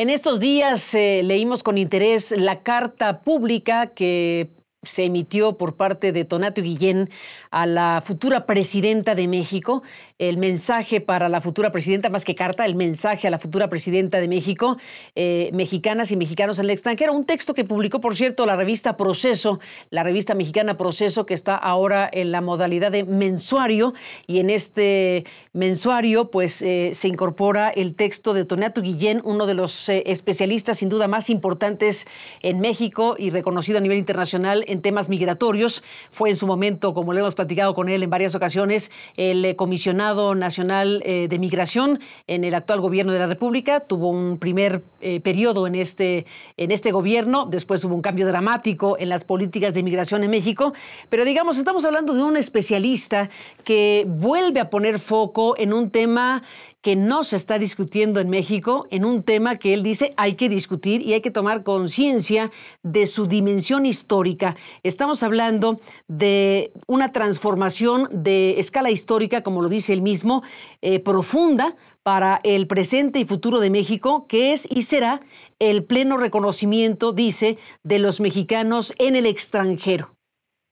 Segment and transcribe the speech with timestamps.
[0.00, 4.48] En estos días eh, leímos con interés la carta pública que
[4.84, 7.10] se emitió por parte de Tonato Guillén
[7.50, 9.82] a la futura presidenta de México,
[10.18, 14.20] el mensaje para la futura presidenta, más que carta, el mensaje a la futura presidenta
[14.20, 14.78] de México,
[15.14, 17.12] eh, mexicanas y mexicanos en el extranjero.
[17.12, 21.54] Un texto que publicó, por cierto, la revista Proceso, la revista mexicana Proceso, que está
[21.56, 23.94] ahora en la modalidad de mensuario,
[24.26, 29.54] y en este mensuario, pues eh, se incorpora el texto de Tonato Guillén, uno de
[29.54, 32.06] los eh, especialistas sin duda más importantes
[32.42, 35.82] en México y reconocido a nivel internacional en temas migratorios.
[36.10, 40.34] Fue en su momento, como le hemos platicado con él en varias ocasiones, el comisionado
[40.34, 43.78] Nacional eh, de Migración en el actual gobierno de la República.
[43.78, 48.96] Tuvo un primer eh, periodo en este, en este gobierno, después hubo un cambio dramático
[48.98, 50.72] en las políticas de migración en México,
[51.08, 53.30] pero digamos, estamos hablando de un especialista
[53.62, 56.42] que vuelve a poner foco en un tema
[56.82, 60.48] que no se está discutiendo en México en un tema que él dice hay que
[60.48, 62.50] discutir y hay que tomar conciencia
[62.82, 64.56] de su dimensión histórica.
[64.82, 70.42] Estamos hablando de una transformación de escala histórica, como lo dice él mismo,
[70.80, 75.20] eh, profunda para el presente y futuro de México, que es y será
[75.58, 80.14] el pleno reconocimiento, dice, de los mexicanos en el extranjero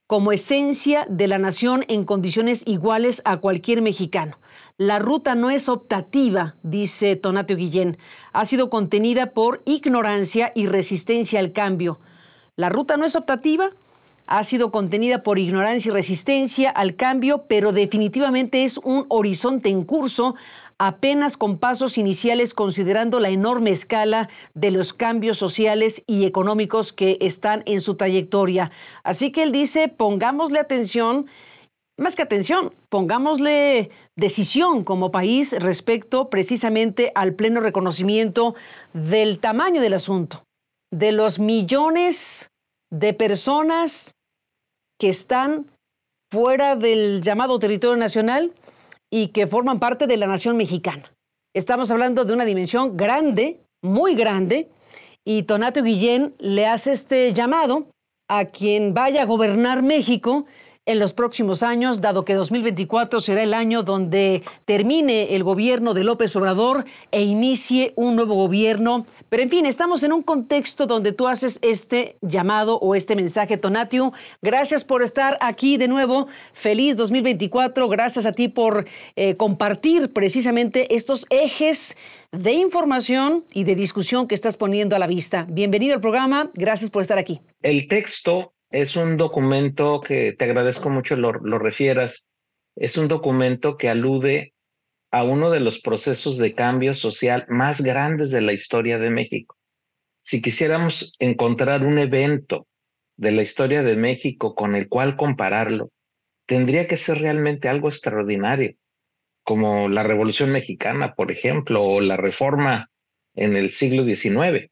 [0.07, 4.39] como esencia de la nación en condiciones iguales a cualquier mexicano.
[4.79, 7.97] La ruta no es optativa, dice Tonato Guillén.
[8.31, 11.99] Ha sido contenida por ignorancia y resistencia al cambio.
[12.55, 13.71] La ruta no es optativa,
[14.27, 19.83] ha sido contenida por ignorancia y resistencia al cambio, pero definitivamente es un horizonte en
[19.83, 20.35] curso,
[20.77, 27.17] apenas con pasos iniciales considerando la enorme escala de los cambios sociales y económicos que
[27.19, 28.69] están en su trayectoria.
[29.01, 31.25] Así que él dice, pongámosle atención
[31.97, 38.55] más que atención, pongámosle decisión como país respecto precisamente al pleno reconocimiento
[38.93, 40.43] del tamaño del asunto,
[40.91, 42.51] de los millones
[42.91, 44.13] de personas
[44.99, 45.71] que están
[46.31, 48.53] fuera del llamado territorio nacional
[49.09, 51.11] y que forman parte de la nación mexicana.
[51.55, 54.69] Estamos hablando de una dimensión grande, muy grande,
[55.25, 57.87] y Tonato Guillén le hace este llamado
[58.29, 60.45] a quien vaya a gobernar México
[60.87, 66.05] en los próximos años, dado que 2024 será el año donde termine el gobierno de
[66.05, 69.05] López Obrador e inicie un nuevo gobierno.
[69.27, 73.57] Pero en fin, estamos en un contexto donde tú haces este llamado o este mensaje,
[73.57, 74.13] Tonatiu.
[74.41, 76.27] Gracias por estar aquí de nuevo.
[76.53, 77.89] Feliz 2024.
[77.89, 78.85] Gracias a ti por
[79.17, 81.97] eh, compartir precisamente estos ejes
[82.31, 85.45] de información y de discusión que estás poniendo a la vista.
[85.49, 86.49] Bienvenido al programa.
[86.53, 87.41] Gracias por estar aquí.
[87.61, 92.27] El texto es un documento que te agradezco mucho lo, refieras.
[92.75, 94.53] Es un documento que alude
[95.11, 99.57] a uno de los procesos de cambio social más grandes de la historia de México.
[100.21, 102.67] Si quisiéramos encontrar un evento
[103.15, 105.91] de la historia de México con el cual compararlo,
[106.45, 108.75] tendría que ser realmente algo extraordinario,
[109.43, 112.91] como la Revolución Mexicana, por ejemplo, o la Reforma
[113.33, 114.69] en el siglo XIX.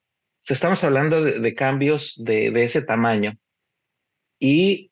[0.48, 3.38] estamos hablando de, cambios de, ese tamaño
[4.40, 4.92] y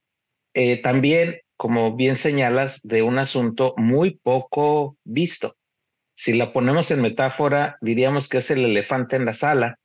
[0.53, 5.57] eh, también, como bien señalas, de un asunto muy poco visto.
[6.15, 9.79] Si la ponemos en metáfora, diríamos que es el elefante en la sala,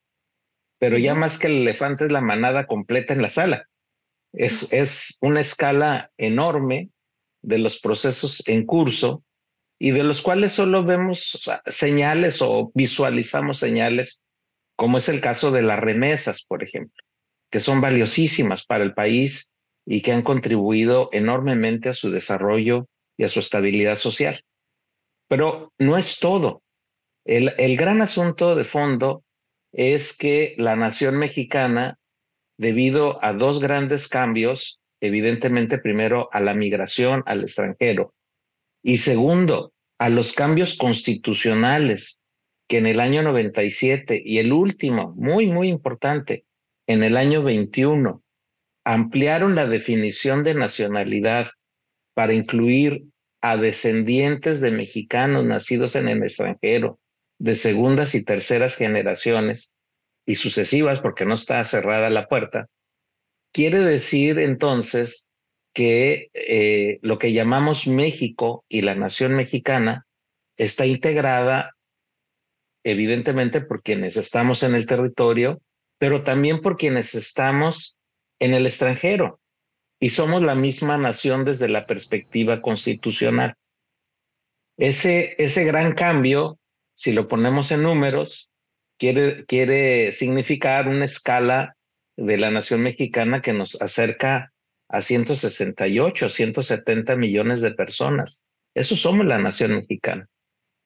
[0.78, 3.66] pero ya más que el elefante es la manada completa en la sala.
[4.32, 6.90] Es, es una escala enorme
[7.42, 9.24] de los procesos en curso
[9.78, 14.20] y de los cuales solo vemos señales o visualizamos señales,
[14.76, 17.07] como es el caso de las remesas, por ejemplo
[17.50, 19.52] que son valiosísimas para el país
[19.86, 24.42] y que han contribuido enormemente a su desarrollo y a su estabilidad social.
[25.28, 26.62] Pero no es todo.
[27.24, 29.22] El, gran asunto de fondo
[29.72, 31.98] es que la nación mexicana,
[32.56, 38.14] debido a dos grandes cambios, evidentemente primero a la migración al extranjero
[38.82, 42.22] y segundo a los cambios constitucionales
[42.66, 46.44] que en el año 97 y el último, muy, muy importante,
[46.88, 48.22] en el año 21,
[48.84, 51.50] ampliaron la definición de nacionalidad
[52.14, 53.04] para incluir
[53.40, 56.98] a descendientes de mexicanos nacidos en el extranjero,
[57.38, 59.72] de segundas y terceras generaciones
[60.26, 62.66] y sucesivas, porque no está cerrada la puerta,
[63.52, 65.28] quiere decir entonces
[65.74, 70.06] que eh, lo que llamamos México y la nación mexicana
[70.56, 71.76] está integrada
[72.82, 75.60] evidentemente por quienes estamos en el territorio,
[75.98, 77.98] pero también por quienes estamos
[78.38, 79.40] en el extranjero.
[80.00, 83.54] Y somos la misma nación desde la perspectiva constitucional.
[84.76, 86.60] Ese, ese gran cambio,
[86.94, 88.50] si lo ponemos en números,
[88.96, 91.76] quiere, quiere significar una escala
[92.16, 94.52] de la nación mexicana que nos acerca
[94.88, 98.44] a 168, 170 millones de personas.
[98.74, 100.28] Eso somos la nación mexicana.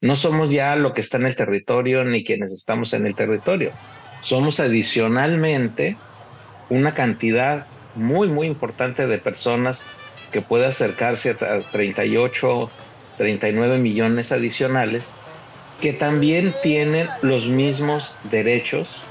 [0.00, 3.72] No somos ya lo que está en el territorio ni quienes estamos en el territorio.
[4.22, 5.96] Somos adicionalmente
[6.70, 7.66] una cantidad
[7.96, 9.82] muy, muy importante de personas
[10.30, 12.70] que puede acercarse a 38,
[13.19, 15.12] 39 millones adicionales,
[15.80, 19.02] que también tienen los mismos derechos,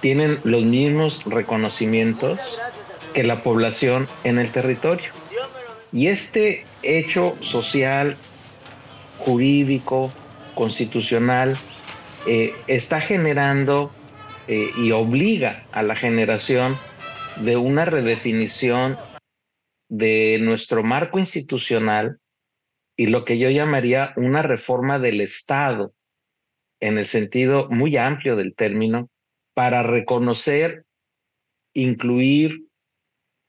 [0.00, 2.58] tienen los mismos reconocimientos
[3.12, 5.10] que la población en el territorio.
[5.92, 8.16] Y este hecho social
[9.18, 10.10] jurídico,
[10.54, 11.58] constitucional,
[12.26, 13.92] eh, está generando
[14.52, 16.76] eh, y obliga a la generación
[17.40, 18.98] de una redefinición
[19.88, 22.18] de nuestro marco institucional
[22.96, 25.94] y lo que yo llamaría una reforma del Estado
[26.80, 29.08] en el sentido muy amplio del término,
[29.54, 30.84] para reconocer,
[31.72, 32.64] incluir,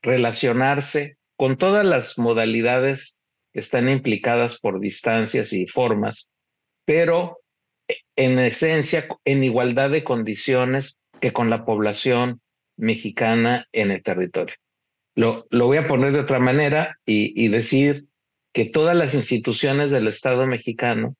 [0.03, 3.19] relacionarse con todas las modalidades
[3.53, 6.30] que están implicadas por distancias y formas,
[6.86, 7.40] pero
[8.15, 12.41] en esencia en igualdad de condiciones que con la población
[12.77, 14.55] mexicana en el territorio.
[15.15, 18.05] Lo, lo voy a poner de otra manera y, y decir
[18.53, 21.15] que todas las instituciones del Estado mexicano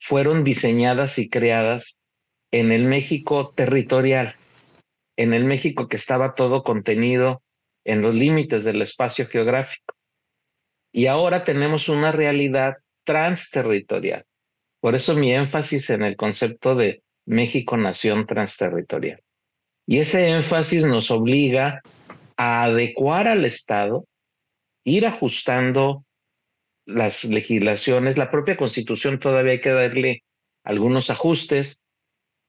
[0.00, 1.98] fueron diseñadas y creadas
[2.52, 4.34] en el México territorial,
[5.16, 7.42] en el México que estaba todo contenido
[7.84, 9.94] en los límites del espacio geográfico.
[10.92, 14.24] Y ahora tenemos una realidad transterritorial.
[14.84, 19.22] Por eso mi énfasis en el concepto de México-nación transterritorial.
[19.86, 21.80] Y ese énfasis nos obliga
[22.36, 24.06] a adecuar al Estado,
[24.84, 26.04] ir ajustando
[26.84, 30.22] las legislaciones, la propia constitución todavía hay que darle
[30.64, 31.82] algunos ajustes,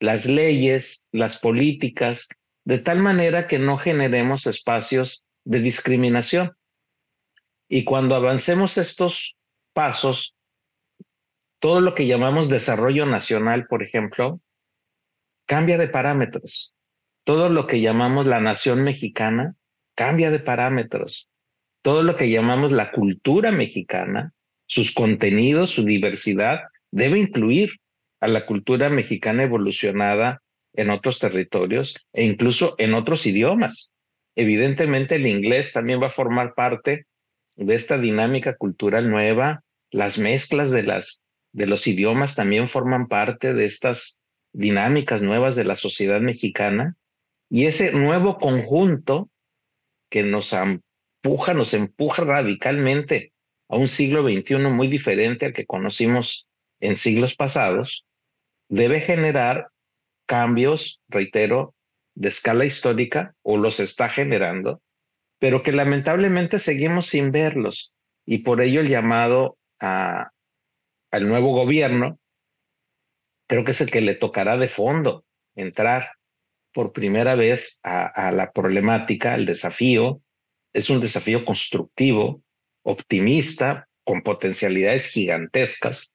[0.01, 2.27] las leyes, las políticas,
[2.65, 6.51] de tal manera que no generemos espacios de discriminación.
[7.69, 9.37] Y cuando avancemos estos
[9.71, 10.34] pasos,
[11.65, 14.39] todo lo que llamamos desarrollo nacional, por ejemplo,
[15.47, 16.75] cambia de parámetros.
[17.23, 19.55] Todo lo que llamamos la nación mexicana
[19.95, 21.27] cambia de parámetros.
[21.81, 24.31] Todo lo que llamamos la cultura mexicana,
[24.67, 27.79] sus contenidos, su diversidad, debe incluir
[28.19, 33.91] a la cultura mexicana evolucionada en otros territorios e incluso en otros idiomas.
[34.35, 37.07] Evidentemente el inglés también va a formar parte
[37.55, 41.23] de esta dinámica cultural nueva, las mezclas de, las,
[41.55, 44.19] de los idiomas también forman parte de estas
[44.53, 46.95] dinámicas nuevas de la sociedad mexicana
[47.49, 49.29] y ese nuevo conjunto
[50.09, 53.33] que nos empuja, nos empuja radicalmente
[53.69, 56.47] a un siglo XXI muy diferente al que conocimos
[56.79, 58.05] en siglos pasados,
[58.69, 59.69] debe generar
[60.27, 61.73] cambios, reitero,
[62.15, 64.81] de escala histórica o los está generando
[65.39, 67.93] pero que lamentablemente seguimos sin verlos.
[68.25, 70.31] Y por ello el llamado a,
[71.15, 72.19] al nuevo gobierno,
[73.47, 75.23] creo que es el que le tocará de fondo
[75.55, 76.11] entrar
[76.73, 80.21] por primera vez a, a la problemática, el desafío.
[80.73, 82.41] Es un desafío constructivo,
[82.83, 86.13] optimista, con potencialidades gigantescas.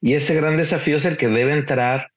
[0.00, 2.12] Y ese gran desafío es el que debe entrar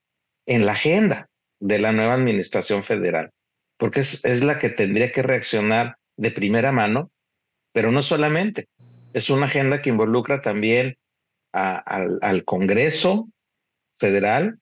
[0.45, 1.27] en la agenda
[1.59, 3.31] de la nueva administración federal,
[3.77, 7.11] porque es, es la que tendría que reaccionar de primera mano,
[7.73, 8.67] pero no solamente.
[9.13, 10.97] Es una agenda que involucra también
[11.51, 13.29] al, Congreso
[13.93, 14.59] federal,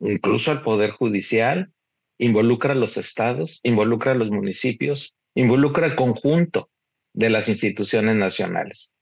[0.00, 1.72] incluso al Poder Judicial,
[2.18, 6.70] involucra a los estados, involucra a los municipios, involucra al conjunto
[7.12, 8.92] de las instituciones nacionales.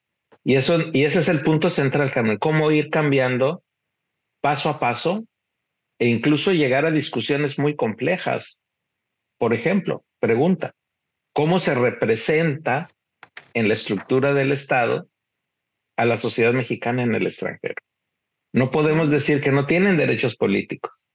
[0.45, 3.63] Y, eso, y ese es el punto central, Carmen, cómo ir cambiando
[4.41, 5.25] paso a paso
[5.99, 8.61] e incluso llegar a discusiones muy complejas.
[9.39, 10.75] Por ejemplo, pregunta,
[11.33, 12.91] cómo se representa
[13.55, 15.09] en la estructura del Estado
[15.97, 17.77] a la sociedad mexicana en el extranjero.
[18.53, 21.09] No podemos decir que no tienen derechos políticos.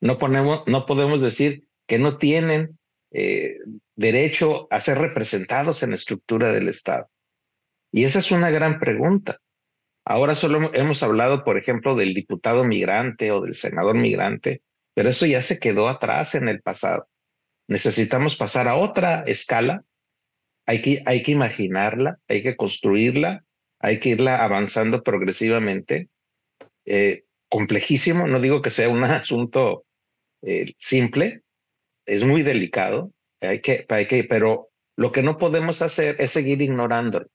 [0.00, 2.78] No, ponemos, no podemos decir que no tienen
[3.10, 3.58] eh,
[3.96, 7.08] derecho a ser representados en la estructura del Estado.
[7.90, 9.38] Y esa es una gran pregunta.
[10.04, 14.62] Ahora solo hemos hablado, por ejemplo, del diputado migrante o del senador migrante,
[14.94, 17.08] pero eso ya se quedó atrás en el pasado.
[17.66, 19.84] Necesitamos pasar a otra escala.
[20.66, 23.44] Hay que, hay que imaginarla, hay que construirla,
[23.80, 26.08] hay que irla avanzando progresivamente.
[26.84, 29.84] Eh, complejísimo, no digo que sea un asunto
[30.42, 31.42] eh, simple,
[32.06, 36.62] es muy delicado, hay que, hay que, pero lo que no podemos hacer es seguir
[36.62, 37.26] ignorándolo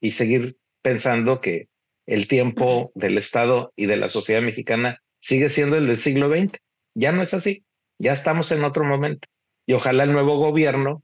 [0.00, 1.68] y seguir pensando que
[2.06, 6.58] el tiempo del Estado y de la sociedad mexicana sigue siendo el del siglo XX.
[6.94, 7.64] Ya no es así,
[7.98, 9.26] ya estamos en otro momento.
[9.66, 11.02] Y ojalá el nuevo gobierno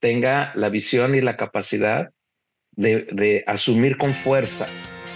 [0.00, 2.10] tenga la visión y la capacidad
[2.76, 4.66] de, de asumir con fuerza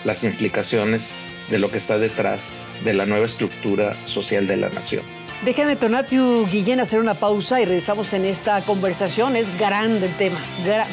[0.05, 1.13] las implicaciones
[1.51, 2.49] de lo que está detrás
[2.85, 5.03] de la nueva estructura social de la nación.
[5.45, 9.37] Déjame, Tonatiu Guillén, hacer una pausa y regresamos en esta conversación.
[9.37, 10.39] Es grande el tema,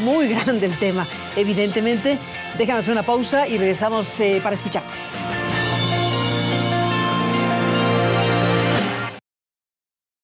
[0.03, 1.05] muy grande el tema,
[1.35, 2.17] evidentemente.
[2.57, 4.93] Déjame hacer una pausa y regresamos eh, para escucharte.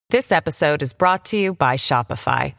[0.09, 2.58] This episode is brought to you by Shopify.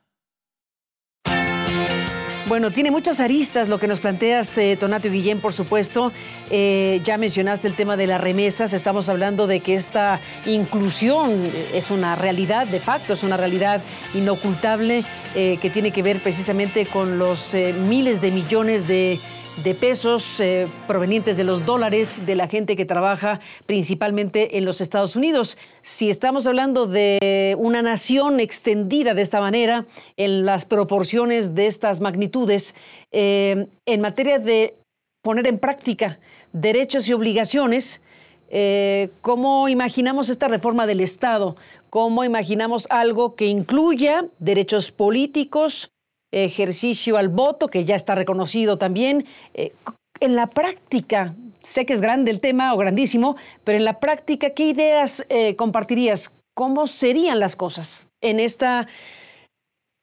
[2.51, 6.11] Bueno, tiene muchas aristas lo que nos planteas, eh, Tonato Guillén, por supuesto.
[6.49, 8.73] Eh, ya mencionaste el tema de las remesas.
[8.73, 13.81] Estamos hablando de que esta inclusión es una realidad, de facto, es una realidad
[14.13, 19.17] inocultable eh, que tiene que ver precisamente con los eh, miles de millones de
[19.63, 24.81] de pesos eh, provenientes de los dólares de la gente que trabaja principalmente en los
[24.81, 25.57] Estados Unidos.
[25.81, 29.85] Si estamos hablando de una nación extendida de esta manera,
[30.17, 32.75] en las proporciones de estas magnitudes,
[33.11, 34.75] eh, en materia de
[35.21, 36.19] poner en práctica
[36.53, 38.01] derechos y obligaciones,
[38.49, 41.55] eh, ¿cómo imaginamos esta reforma del Estado?
[41.89, 45.91] ¿Cómo imaginamos algo que incluya derechos políticos,
[46.31, 49.25] ejercicio al voto, que ya está reconocido también.
[49.53, 49.73] Eh,
[50.19, 54.51] en la práctica, sé que es grande el tema o grandísimo, pero en la práctica,
[54.51, 56.33] ¿qué ideas eh, compartirías?
[56.53, 58.87] ¿Cómo serían las cosas en esta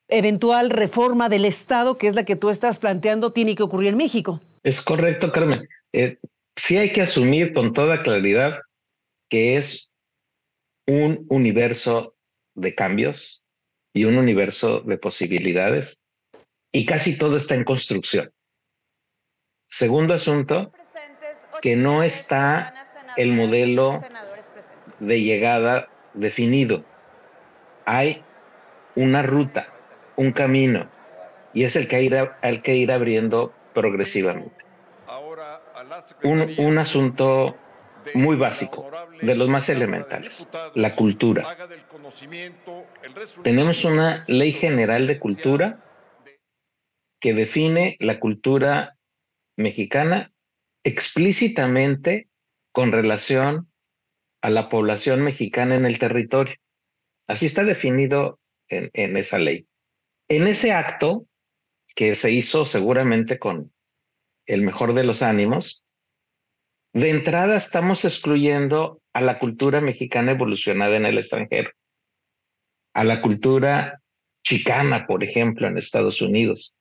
[0.09, 3.97] eventual reforma del Estado, que es la que tú estás planteando, tiene que ocurrir en
[3.97, 4.41] México?
[4.63, 5.69] Es correcto, Carmen.
[5.93, 6.19] Eh,
[6.57, 8.61] sí hay que asumir con toda claridad
[9.31, 9.91] que es
[10.87, 12.15] un universo
[12.55, 13.45] de cambios
[13.95, 16.01] y un universo de posibilidades
[16.73, 18.31] y casi todo está en construcción.
[19.67, 20.73] Segundo asunto,
[21.61, 22.75] que no está
[23.17, 24.01] el modelo
[24.99, 26.85] de llegada definido.
[27.85, 28.23] Hay
[28.95, 29.69] una ruta,
[30.17, 30.89] un camino,
[31.55, 31.97] y es el que
[32.43, 34.65] hay, que ir abriendo progresivamente.
[36.23, 37.57] Un, un asunto
[38.15, 41.45] muy básico, de los más elementales, la cultura.
[43.43, 45.81] Tenemos una ley general de cultura
[47.21, 48.97] que define la cultura
[49.57, 50.33] mexicana
[50.85, 52.29] explícitamente
[52.73, 53.71] con relación
[54.41, 56.55] a la población mexicana en el territorio.
[57.27, 59.67] Así está definido en, en, esa ley.
[60.29, 61.27] En ese acto,
[61.95, 63.73] que se hizo seguramente con
[64.47, 65.85] el mejor de los ánimos,
[66.93, 71.71] de entrada estamos excluyendo a la cultura mexicana evolucionada en el extranjero,
[72.95, 74.01] a la cultura
[74.43, 76.75] chicana, por ejemplo, en Estados Unidos,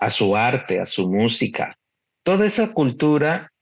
[0.00, 1.78] a su arte, a su música.
[2.24, 3.52] Toda esa cultura,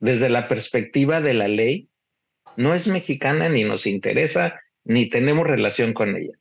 [0.00, 1.88] desde la perspectiva de la ley,
[2.56, 6.36] no es mexicana ni nos interesa ni tenemos relación con ella.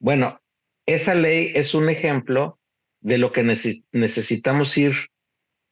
[0.00, 0.40] Bueno,
[0.86, 2.58] esa ley es un ejemplo
[3.00, 3.44] de lo que
[3.92, 4.94] necesitamos ir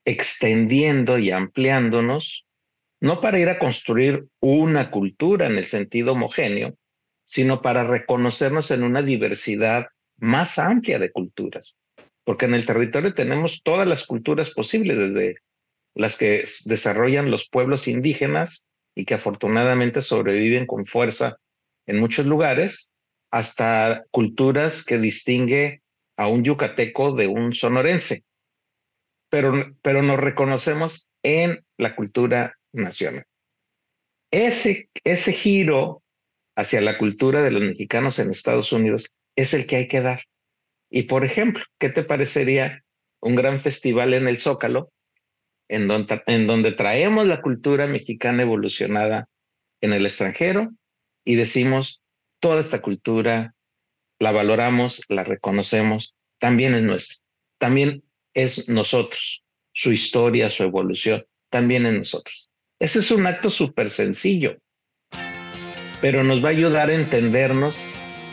[0.04, 2.46] extendiendo y ampliándonos,
[3.00, 6.76] no para ir a construir una cultura en el sentido homogéneo,
[7.24, 11.76] sino para reconocernos en una diversidad más amplia de culturas
[12.26, 15.36] porque en el territorio tenemos todas las culturas posibles, desde
[15.94, 18.66] las que desarrollan los pueblos indígenas
[18.96, 21.36] y que afortunadamente sobreviven con fuerza
[21.86, 22.90] en muchos lugares,
[23.30, 25.82] hasta culturas que distingue
[26.16, 28.24] a un yucateco de un sonorense.
[29.30, 33.24] Pero, pero nos reconocemos en la cultura nacional.
[34.32, 36.02] Ese, ese giro
[36.56, 40.24] hacia la cultura de los mexicanos en Estados Unidos es el que hay que dar.
[40.96, 42.82] Y por ejemplo, ¿qué te parecería
[43.20, 44.90] un gran festival en el Zócalo,
[45.68, 49.28] en donde, traemos la cultura mexicana evolucionada
[49.82, 50.70] en el extranjero
[51.22, 52.00] y decimos,
[52.40, 53.54] toda esta cultura
[54.18, 57.18] la valoramos, la reconocemos, también es nuestra,
[57.58, 62.48] también es nosotros, su historia, su evolución, también es nosotros.
[62.80, 64.56] Ese es un acto súper sencillo,
[66.00, 67.86] pero nos va a ayudar a entendernos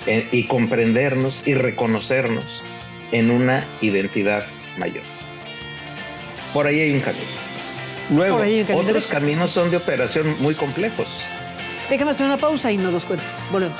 [0.05, 2.61] eh, y comprendernos y reconocernos
[3.11, 4.45] en una identidad
[4.77, 5.03] mayor.
[6.53, 7.23] Por ahí hay un camino.
[8.09, 8.41] Luego,
[8.75, 11.23] otros caminos son de operación muy complejos.
[11.89, 13.43] Déjame hacer una pausa y no los cuentes.
[13.51, 13.77] Volvemos.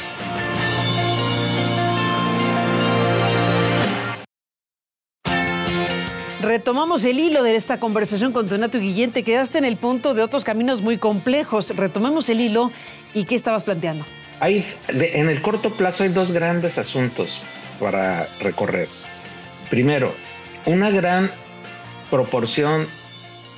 [6.41, 9.11] Retomamos el hilo de esta conversación con Donato Guillén.
[9.11, 11.75] Te quedaste en el punto de otros caminos muy complejos.
[11.75, 12.71] Retomemos el hilo
[13.13, 14.05] y qué estabas planteando.
[14.43, 17.41] Hay, en el corto plazo hay dos grandes asuntos
[17.79, 18.89] para recorrer.
[19.69, 20.13] Primero,
[20.65, 21.31] una gran
[22.11, 22.85] proporción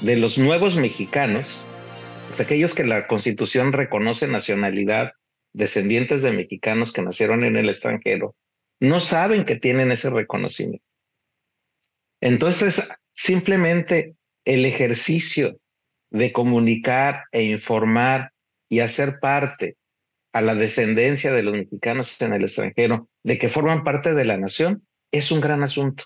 [0.01, 1.65] de los nuevos mexicanos,
[2.39, 5.13] aquellos que la constitución reconoce nacionalidad,
[5.54, 8.36] descendientes de mexicanos que nacieron en el extranjero,
[8.80, 10.86] no saben que tienen ese reconocimiento.
[12.22, 14.13] Entonces, simplemente
[14.46, 15.58] el ejercicio
[16.12, 18.34] de comunicar e informar
[18.70, 19.77] y hacer parte
[20.36, 24.36] a la descendencia de los mexicanos en el extranjero, de que forman parte de la
[24.36, 26.04] nación, es un gran asunto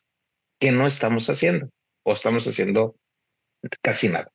[0.60, 1.70] que no estamos haciendo
[2.06, 2.96] o estamos haciendo
[3.82, 4.30] casi nada.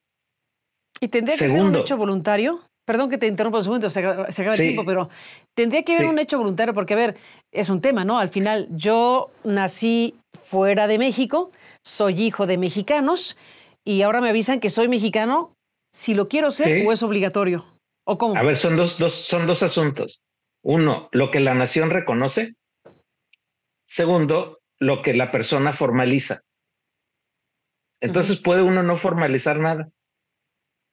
[0.99, 2.61] ¿Y tendría que ser un hecho voluntario?
[2.83, 5.09] Perdón que te interrumpa un segundo, se acaba, el tiempo, pero
[5.53, 7.17] tendría que haber un hecho voluntario porque, a ver,
[7.53, 8.19] es un tema, ¿no?
[8.19, 11.51] Al final, yo nací fuera de México,
[11.85, 13.37] soy hijo de mexicanos
[13.85, 15.53] y ahora me avisan que soy mexicano
[15.93, 17.65] si lo quiero ser o es obligatorio.
[18.05, 18.35] ¿O cómo?
[18.37, 20.23] A ver, son dos, dos, son dos asuntos.
[20.61, 22.55] Uno, lo que la nación reconoce.
[23.85, 26.41] Segundo, lo que la persona formaliza.
[28.01, 29.89] Entonces puede uno no formalizar nada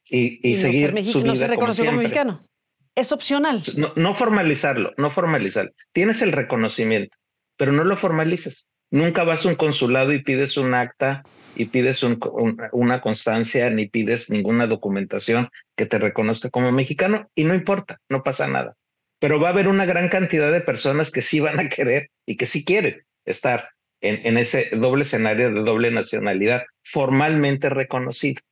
[0.04, 2.46] y, seguir no su vida se reconoce como, mexicano.
[2.94, 3.62] Es opcional.
[3.96, 5.72] No, formalizarlo, no formalizarlo.
[5.92, 7.16] Tienes el reconocimiento,
[7.56, 8.68] pero no lo formalizas.
[8.92, 11.24] Nunca vas a un consulado y pides un acta
[11.56, 17.54] y pides una constancia ni pides ninguna documentación que te reconozca como mexicano y no
[17.54, 18.76] importa, no pasa nada.
[19.18, 22.36] Pero va a haber una gran cantidad de personas que sí van a querer y
[22.36, 23.70] que sí quieren estar
[24.02, 28.42] en, ese doble escenario de doble nacionalidad formalmente reconocido.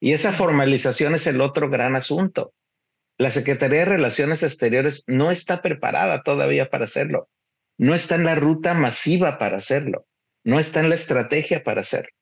[0.00, 2.52] Y esa formalización es el otro gran asunto.
[3.16, 7.30] La Secretaría de Relaciones Exteriores no está preparada todavía para hacerlo.
[7.82, 10.06] No está en la ruta masiva para hacerlo.
[10.44, 12.12] No está en la estrategia para hacerlo.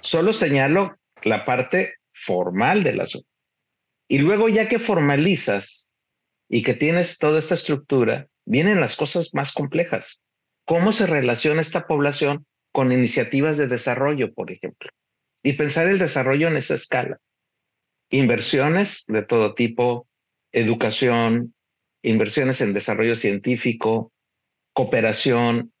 [0.00, 3.28] Solo señalo la parte formal del asunto.
[4.08, 5.90] Y luego ya que formalizas
[6.48, 10.22] y que tienes toda esta estructura, vienen las cosas más complejas
[10.68, 14.90] cómo se relaciona esta población con iniciativas de desarrollo, por ejemplo,
[15.42, 17.18] y pensar el desarrollo en esa escala.
[18.10, 20.06] Inversiones de todo tipo,
[20.52, 21.54] educación,
[22.02, 24.12] inversiones en desarrollo científico,
[24.78, 25.72] cooperación,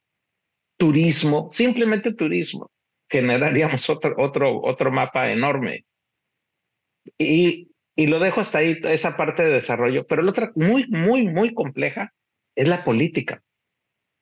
[0.76, 2.72] turismo, simplemente turismo.
[3.08, 5.84] Generaríamos otro, otro, otro mapa enorme.
[7.16, 10.04] Y, y lo dejo hasta ahí, esa parte de desarrollo.
[10.04, 12.12] Pero la otra muy, muy, muy compleja
[12.56, 13.40] es la política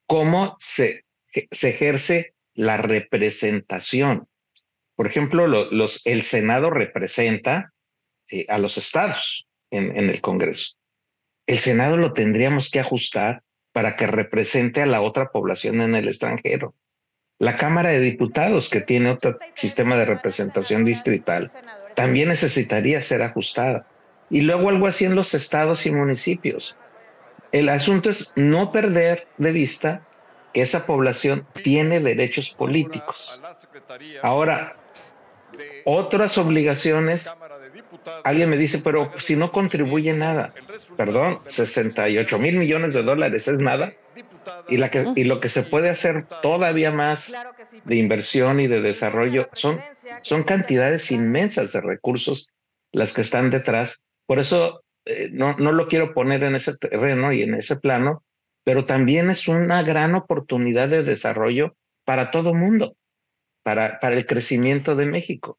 [0.07, 1.07] cómo se,
[1.51, 4.29] se ejerce la representación.
[4.95, 7.73] Por ejemplo, los, el Senado representa
[8.29, 10.75] eh, a los estados en, en el Congreso.
[11.47, 13.43] El Senado lo tendríamos que ajustar
[13.77, 16.73] para que represente a la otra población en el extranjero.
[17.39, 21.51] La Cámara de Diputados, que tiene otro sistema de representación distrital,
[21.95, 23.87] también necesitaría ser ajustada.
[24.31, 26.75] Y luego algo así en los estados y municipios.
[27.53, 30.07] El asunto es no perder de vista
[30.55, 33.39] que esa población tiene derechos políticos.
[34.23, 34.77] Ahora,
[35.85, 37.31] otras obligaciones,
[38.25, 40.53] alguien me dice, pero si no contribuye nada,
[40.97, 43.92] perdón, 68 mil millones de dólares es nada.
[44.69, 47.35] Y, la que, y lo que se puede hacer todavía más
[47.85, 49.81] de inversión y de desarrollo son,
[50.23, 52.49] son cantidades inmensas de recursos
[52.92, 54.03] las que están detrás.
[54.27, 58.25] Por eso eh, no, no lo quiero poner en ese terreno y en ese plano,
[58.64, 62.97] pero también es una gran oportunidad de desarrollo para todo mundo,
[63.62, 65.59] para, para el crecimiento de México.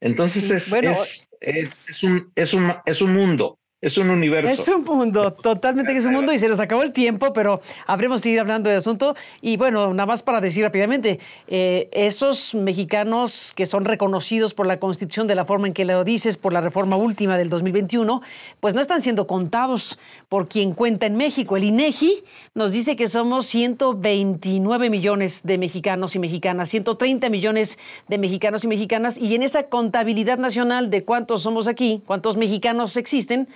[0.00, 4.50] Entonces es, es, es, un, es, un, es un mundo es un universo.
[4.60, 7.60] Es un mundo, totalmente que es un mundo y se nos acabó el tiempo, pero
[7.86, 9.14] habremos seguir hablando del asunto.
[9.40, 14.80] Y bueno, nada más para decir rápidamente, eh, esos mexicanos que son reconocidos por la
[14.80, 18.20] Constitución de la forma en que lo dices, por la reforma última del 2021,
[18.58, 19.96] pues no están siendo contados
[20.28, 21.56] por quien cuenta en México.
[21.56, 28.18] El INEGI nos dice que somos 129 millones de mexicanos y mexicanas, 130 millones de
[28.18, 33.48] mexicanos y mexicanas, y en esa contabilidad nacional de cuántos somos aquí, cuántos mexicanos existen,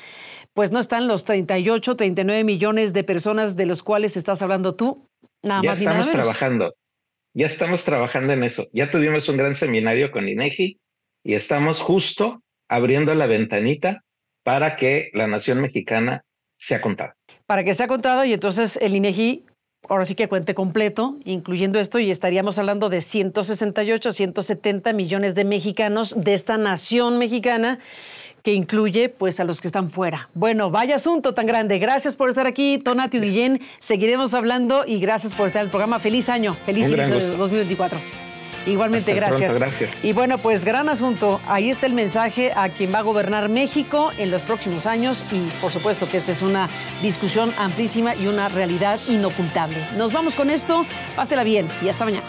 [0.55, 5.09] pues no están los 38, 39 millones de personas de los cuales estás hablando tú.
[5.43, 6.75] Nada ya más estamos y nada trabajando.
[7.35, 8.67] Ya estamos trabajando en eso.
[8.73, 10.79] Ya tuvimos un gran seminario con INEGI
[11.25, 14.05] y estamos justo abriendo la ventanita
[14.45, 16.25] para que la nación mexicana
[16.59, 17.17] sea contada.
[17.47, 19.47] Para que sea contada y entonces el INEGI
[19.89, 25.45] ahora sí que cuente completo, incluyendo esto, y estaríamos hablando de 168, 170 millones de
[25.45, 27.79] mexicanos de esta nación mexicana
[28.43, 30.29] que incluye pues a los que están fuera.
[30.35, 31.79] Bueno, vaya asunto tan grande.
[31.79, 33.61] Gracias por estar aquí, Tonatio Guillén.
[33.81, 35.99] Seguiremos hablando y gracias por estar en el programa.
[35.99, 38.01] Feliz año, feliz inicio de 2024.
[38.67, 39.59] Igualmente, gracias.
[39.59, 39.91] gracias.
[40.05, 41.41] Y bueno, pues gran asunto.
[41.47, 45.49] Ahí está el mensaje a quien va a gobernar México en los próximos años y
[45.61, 46.69] por supuesto que esta es una
[47.03, 49.79] discusión amplísima y una realidad inocultable.
[49.97, 50.87] Nos vamos con esto.
[51.17, 52.27] Pásela bien y hasta mañana.